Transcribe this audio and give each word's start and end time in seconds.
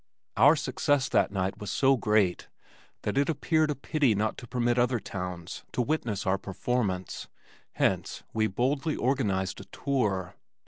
Our 0.35 0.55
success 0.55 1.07
that 1.09 1.31
night 1.31 1.59
was 1.59 1.69
so 1.69 1.95
great 1.95 2.47
that 3.03 3.19
it 3.19 3.29
appeared 3.29 3.69
a 3.69 3.75
pity 3.75 4.15
not 4.15 4.35
to 4.39 4.47
permit 4.47 4.79
other 4.79 4.99
towns 4.99 5.63
to 5.73 5.81
witness 5.83 6.25
our 6.25 6.39
performance, 6.39 7.27
hence 7.73 8.23
we 8.33 8.47
boldly 8.47 8.95
organized 8.95 9.61
a 9.61 9.65
"tour." 9.65 10.33